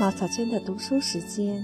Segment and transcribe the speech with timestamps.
[0.00, 1.60] 马小娟的读书时间，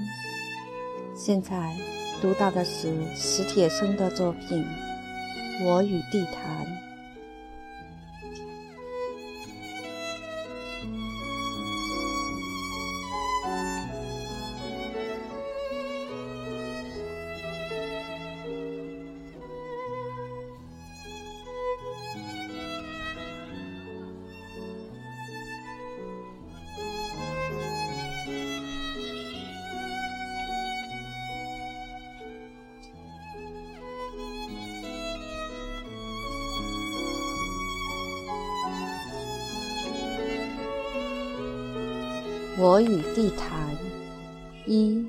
[1.14, 1.72] 现在
[2.21, 4.64] 读到的是史铁生的作品
[5.64, 6.67] 《我与地坛》。
[42.56, 43.76] 我与地坛
[44.64, 45.04] 一，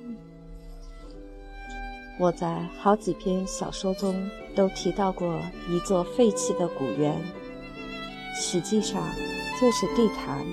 [2.19, 4.15] 我在好几篇小说中
[4.55, 7.21] 都提到过一座废弃的古园，
[8.33, 8.99] 实际上
[9.61, 10.43] 就是地坛。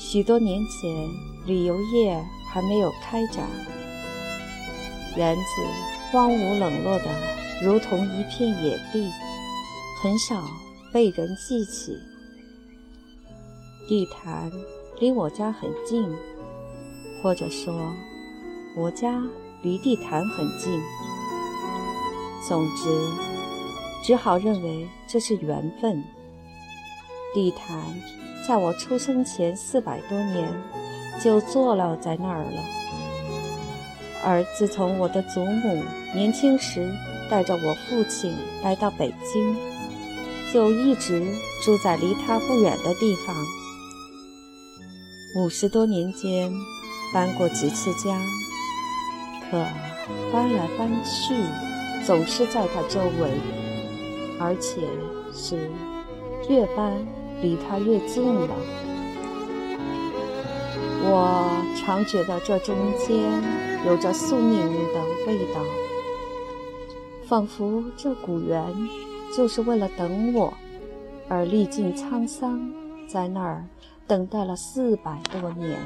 [0.00, 1.10] 许多年前，
[1.46, 2.18] 旅游业
[2.50, 3.46] 还没有开展，
[5.18, 5.42] 园子
[6.10, 7.04] 荒芜冷落的
[7.62, 9.10] 如同一片野地，
[10.02, 10.42] 很少
[10.90, 11.98] 被人记起。
[13.86, 14.50] 地坛。
[15.02, 16.08] 离我家很近，
[17.20, 17.92] 或者说，
[18.76, 19.20] 我家
[19.60, 20.80] 离地坛很近。
[22.46, 22.88] 总之，
[24.04, 26.04] 只好认为这是缘分。
[27.34, 27.84] 地坛
[28.46, 30.48] 在我出生前四百多年
[31.20, 32.62] 就坐落在那儿了，
[34.24, 35.82] 而自从我的祖母
[36.14, 36.88] 年轻时
[37.28, 39.56] 带着我父亲来到北京，
[40.54, 41.26] 就一直
[41.60, 43.34] 住在离他不远的地方。
[45.34, 46.52] 五十多年间，
[47.10, 48.20] 搬过几次家，
[49.50, 49.64] 可
[50.30, 51.34] 搬来搬去，
[52.04, 53.30] 总是在他周围，
[54.38, 54.82] 而且
[55.32, 55.70] 是
[56.50, 56.92] 越搬
[57.40, 58.50] 离他越近了。
[61.04, 63.18] 我常觉得这中间
[63.86, 64.60] 有着宿命
[64.92, 65.62] 的味道，
[67.26, 68.62] 仿佛这古园
[69.34, 70.52] 就是为了等我
[71.26, 72.70] 而历尽沧桑，
[73.08, 73.64] 在那儿。
[74.06, 75.78] 等待了四百多年，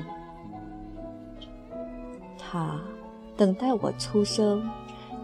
[2.39, 2.81] 他
[3.37, 4.69] 等待我出生，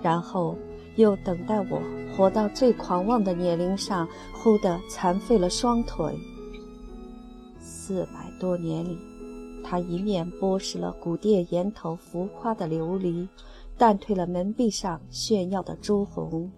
[0.02, 0.56] 然后
[0.96, 1.82] 又等待我
[2.16, 6.16] 活到最狂妄的年龄上，忽地残废了双腿。
[7.58, 8.98] 四百多年里，
[9.64, 13.26] 他一面剥蚀了古殿檐头浮夸的琉璃，
[13.76, 16.52] 淡褪了门壁上炫耀的朱红，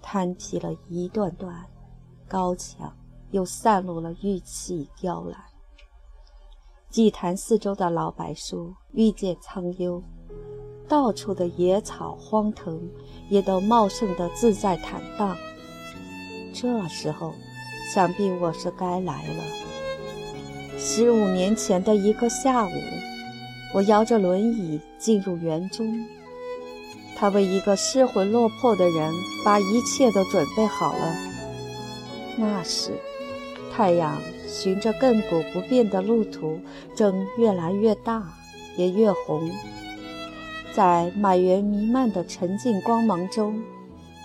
[0.00, 1.66] 摊起了一段段
[2.26, 2.90] 高墙。
[3.32, 5.40] 又散落了玉砌雕栏，
[6.90, 10.02] 祭坛四周的老柏树遇见苍幽，
[10.88, 12.90] 到处的野草荒藤
[13.28, 15.36] 也都茂盛的自在坦荡。
[16.52, 17.32] 这时候，
[17.94, 19.44] 想必我是该来了。
[20.76, 22.72] 十五年前的一个下午，
[23.72, 26.04] 我摇着轮椅进入园中，
[27.16, 29.14] 他为一个失魂落魄的人
[29.44, 31.14] 把一切都准备好了。
[32.36, 32.98] 那时。
[33.80, 36.60] 太阳循着亘古不变的路途，
[36.94, 38.22] 正越来越大，
[38.76, 39.50] 也越红。
[40.70, 43.58] 在满园弥漫的沉静光芒中，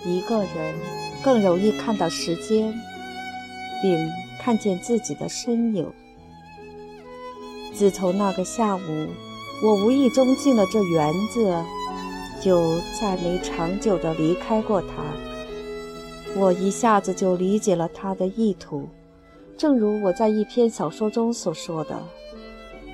[0.03, 0.75] 一个人
[1.23, 2.73] 更容易看到时间，
[3.81, 4.11] 并
[4.41, 5.89] 看见自己的身影。
[7.73, 9.07] 自从那个下午，
[9.63, 11.63] 我无意中进了这园子，
[12.41, 14.87] 就再没长久地离开过它。
[16.35, 18.89] 我一下子就理解了他的意图。
[19.57, 21.97] 正如我在一篇小说中所说的，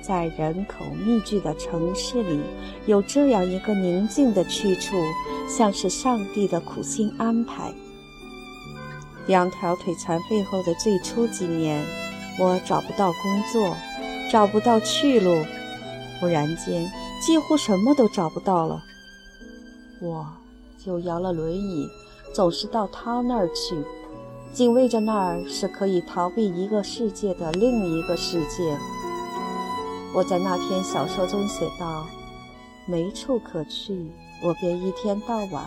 [0.00, 2.40] 在人口密集的城市里，
[2.86, 4.94] 有这样一个宁静的去处，
[5.48, 7.72] 像是上帝的苦心安排。
[9.26, 11.84] 两条腿残废后的最初几年，
[12.38, 13.76] 我找不到工作，
[14.30, 15.44] 找不到去路，
[16.20, 16.88] 忽然间
[17.20, 18.80] 几乎什么都找不到了，
[20.00, 20.26] 我
[20.78, 21.88] 就摇了轮椅，
[22.32, 23.76] 总是到他那儿去。
[24.52, 28.76] 警卫着那儿是可以逃避一个世界的另一个世界。
[30.14, 32.06] 我在那篇小说中写道
[32.84, 34.10] ：“没处可去，
[34.42, 35.64] 我便一天到晚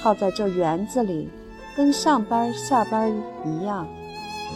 [0.00, 1.28] 耗在这园子里，
[1.76, 3.12] 跟上班下班
[3.44, 3.88] 一样。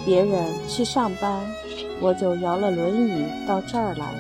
[0.07, 1.45] 别人去上班，
[2.01, 4.15] 我就摇了轮椅到这儿来。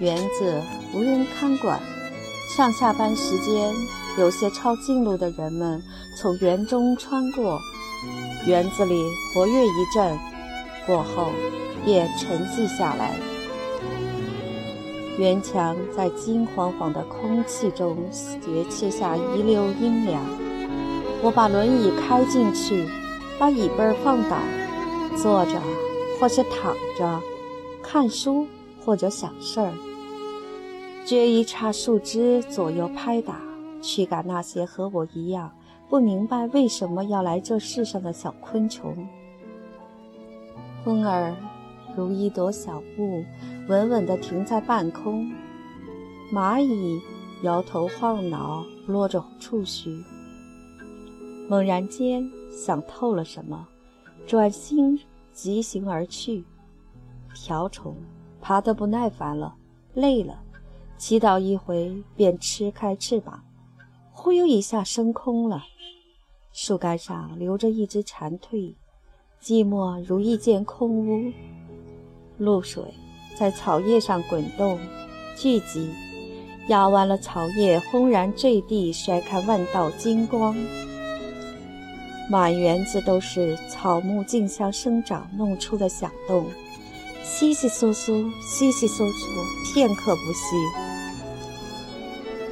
[0.00, 0.60] 园子
[0.92, 1.80] 无人看管，
[2.56, 3.72] 上下班时间。”
[4.20, 5.82] 有些抄近路的人们
[6.14, 7.58] 从园中穿过，
[8.46, 9.02] 园子里
[9.32, 10.18] 活跃一阵，
[10.86, 11.30] 过后
[11.86, 13.16] 便沉寂下来。
[15.16, 20.22] 园墙在金黄黄的空气中斜切下一溜阴凉。
[21.22, 22.86] 我把轮椅开进去，
[23.38, 24.36] 把椅背放倒，
[25.16, 25.58] 坐着
[26.20, 27.22] 或是躺着，
[27.82, 28.46] 看书
[28.84, 29.72] 或者想事儿，
[31.06, 33.40] 撅一叉树枝左右拍打，
[33.80, 35.50] 驱赶那些和我一样
[35.88, 39.06] 不明白为什么要来这世上的小昆虫。
[40.84, 41.34] 风儿
[41.96, 43.24] 如一朵小雾，
[43.68, 45.30] 稳稳地停在半空。
[46.32, 47.00] 蚂蚁
[47.42, 50.02] 摇头晃脑，落着触须。
[51.48, 53.66] 猛然间想透了什么，
[54.26, 55.00] 转心
[55.32, 56.44] 疾行而去。
[57.34, 57.96] 瓢虫
[58.40, 59.54] 爬得不耐烦了，
[59.94, 60.40] 累了，
[60.96, 63.42] 祈祷一回，便吃开翅膀，
[64.22, 65.64] 忽悠一下升空了。
[66.52, 68.74] 树干上留着一只蝉蜕。
[69.42, 71.32] 寂寞如一间空屋，
[72.36, 72.84] 露水
[73.34, 74.78] 在草叶上滚动、
[75.38, 75.90] 聚集，
[76.68, 80.54] 压弯了草叶，轰然坠地，摔开万道金光。
[82.28, 86.44] 满园子都是草木竞相生长弄出的响动，
[87.24, 90.89] 悉悉窣窣，悉悉窣窣，片刻不息。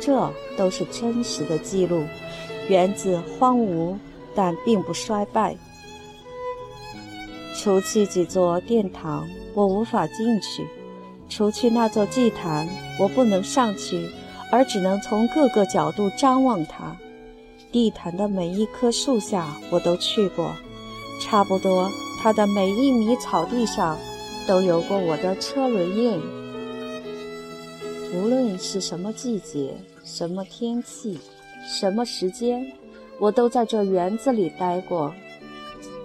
[0.09, 2.03] 这都是真实的记录。
[2.67, 3.95] 园子荒芜，
[4.35, 5.55] 但并不衰败。
[7.55, 10.63] 除去几座殿堂，我无法进去；
[11.29, 12.67] 除去那座祭坛，
[12.99, 14.09] 我不能上去，
[14.51, 16.97] 而只能从各个角度张望它。
[17.71, 20.53] 地坛的每一棵树下，我都去过；
[21.21, 21.91] 差不多
[22.23, 23.99] 它的每一米草地上，
[24.47, 26.19] 都有过我的车轮印。
[28.15, 31.19] 无论是什么季节、什么天气、
[31.67, 32.73] 什么时间，
[33.19, 35.15] 我都在这园子里待过。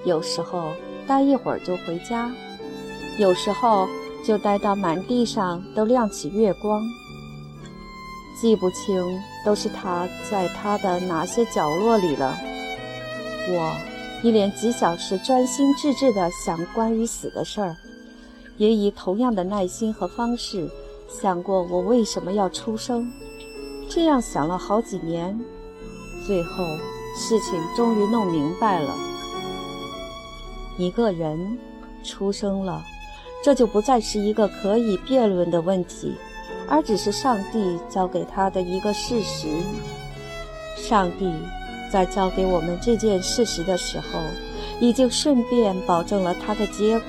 [0.05, 0.71] 有时候。
[1.05, 2.31] 待一会儿就回家，
[3.19, 3.89] 有时候
[4.25, 6.81] 就待到满地上都亮起月光。
[8.39, 9.03] 记不清
[9.45, 12.37] 都是他在他的哪些角落里了。
[13.49, 13.75] 我
[14.23, 17.75] 一连几小时专心致志地想关于死的事儿，
[18.55, 20.71] 也以同样的耐心和方式
[21.21, 23.11] 想过我为什么要出生。
[23.89, 25.39] 这样想了好几年，
[26.25, 26.65] 最后
[27.15, 28.95] 事情终于弄明白了。
[30.77, 31.57] 一个人
[32.03, 32.83] 出生了，
[33.43, 36.15] 这就不再是一个可以辩论的问题，
[36.67, 39.47] 而只是上帝交给他的一个事实。
[40.75, 41.31] 上帝
[41.91, 44.19] 在交给我们这件事实的时候，
[44.79, 47.07] 已经顺便保证了他的结果。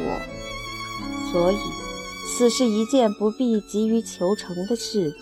[1.33, 1.57] 所以，
[2.27, 5.15] 死是一件不必急于求成的事，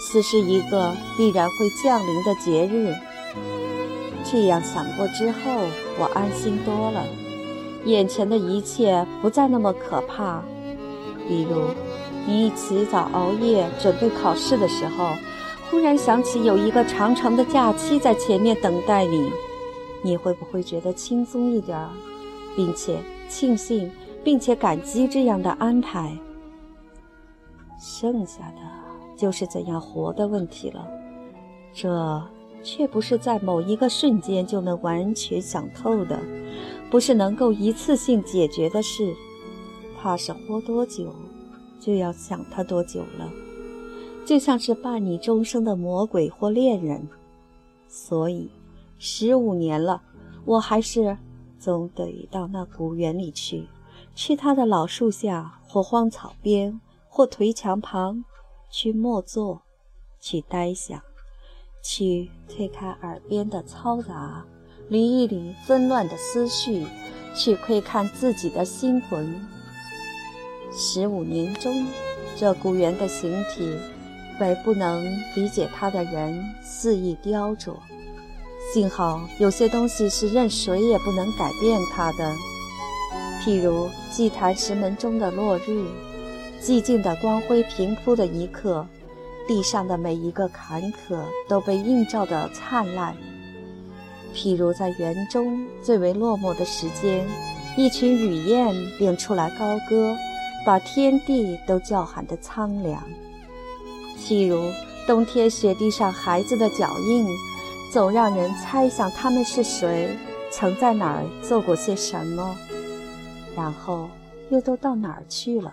[0.00, 2.94] 死是一个必然会降临的节日。
[4.30, 5.38] 这样想过之后，
[5.98, 7.04] 我安心多了。
[7.86, 10.42] 眼前的一切不再那么可怕，
[11.28, 11.62] 比如，
[12.26, 15.08] 你一起早熬夜准备考试的时候，
[15.70, 19.30] 忽然想起有一个长长的假期在前面等待你，
[20.02, 21.90] 你会不会觉得轻松一点儿，
[22.54, 22.98] 并且
[23.28, 23.90] 庆幸
[24.22, 26.16] 并且感激这样的安排？
[27.78, 28.60] 剩下的
[29.16, 30.88] 就是怎样活的问题了，
[31.72, 32.22] 这
[32.62, 36.18] 却不是在某一个瞬间就能完全想透的。
[36.90, 39.14] 不是能够一次性解决的事，
[40.00, 41.12] 怕是活多久，
[41.80, 43.30] 就要想他多久了。
[44.24, 47.08] 就像是伴你终生的魔鬼或恋人，
[47.88, 48.48] 所以
[48.98, 50.00] 十五年了，
[50.44, 51.18] 我还是
[51.58, 53.66] 总得到那古园里去，
[54.14, 56.80] 去他的老树下，或荒草边，
[57.16, 58.24] 或颓墙旁，
[58.68, 59.62] 去默坐，
[60.18, 61.00] 去呆想，
[61.80, 64.44] 去推开耳边的嘈杂。
[64.88, 66.84] 理一理纷乱的思绪，
[67.32, 69.40] 去窥看自己的心魂。
[70.72, 71.86] 十五年中，
[72.34, 73.78] 这古园的形体，
[74.36, 75.04] 被不能
[75.36, 77.76] 理解它的人肆意雕琢。
[78.72, 82.34] 幸好有些东西是任谁也不能改变它的，
[83.40, 85.86] 譬如祭坛石门中的落日，
[86.64, 88.86] 寂静的光辉平铺的一刻，
[89.46, 93.14] 地上的每一个坎坷都被映照得灿烂。
[94.34, 97.26] 譬如在园中最为落寞的时间，
[97.76, 100.16] 一群雨燕便出来高歌，
[100.64, 102.98] 把天地都叫喊得苍凉。
[104.18, 104.72] 譬如
[105.06, 107.26] 冬天雪地上孩子的脚印，
[107.92, 110.16] 总让人猜想他们是谁，
[110.50, 112.56] 曾在哪儿做过些什么，
[113.54, 114.08] 然后
[114.48, 115.70] 又都到哪儿去了。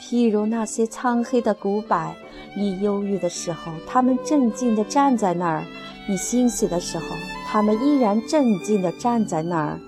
[0.00, 2.14] 譬如那些苍黑的古柏，
[2.56, 5.64] 你忧郁的时候，他们镇静地站在那儿。
[6.08, 7.04] 你欣喜的时候，
[7.46, 9.78] 他们依然镇静地站在那儿；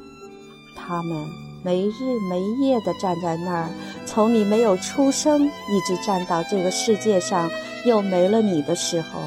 [0.76, 1.26] 他们
[1.64, 3.70] 没日没夜地站在那儿，
[4.06, 7.50] 从你没有出生一直站到这个世界上
[7.84, 9.20] 又没了你的时候。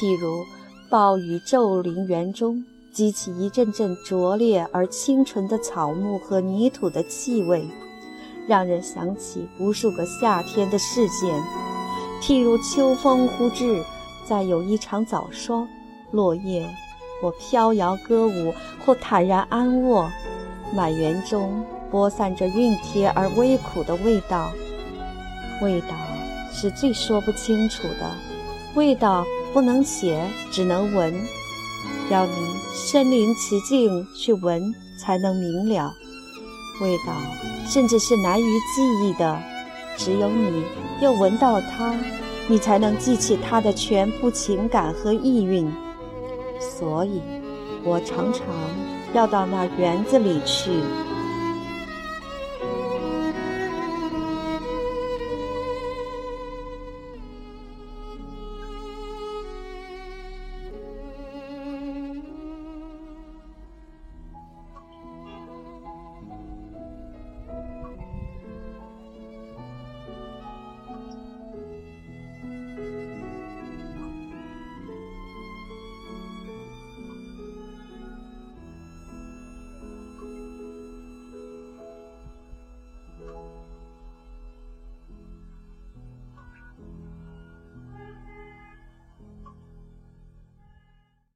[0.00, 0.44] 譬如
[0.88, 7.68] 暴雨骤临园中，激起一阵阵拙劣而清纯的草木和泥土的气味，
[8.46, 11.42] 让人想起无数个夏天的事件，
[12.22, 13.82] 譬如秋风忽至，
[14.24, 15.68] 再有一场早霜，
[16.12, 16.68] 落叶
[17.20, 20.10] 或飘摇歌舞，或坦然安卧，
[20.74, 24.50] 满园中播散着熨帖而微苦的味道。
[25.62, 25.88] 味道
[26.52, 28.10] 是最说不清楚的，
[28.74, 30.22] 味道不能写，
[30.52, 31.12] 只能闻，
[32.10, 32.32] 要你
[32.72, 35.92] 身临其境去闻，才能明了。
[36.80, 37.12] 味道
[37.66, 39.38] 甚至是难于记忆的，
[39.96, 40.64] 只有你
[41.00, 41.94] 又闻到它，
[42.48, 45.72] 你才能记起它的全部情感和意蕴。
[46.60, 47.20] 所以，
[47.84, 48.44] 我常常
[49.14, 50.70] 要到那园子里去。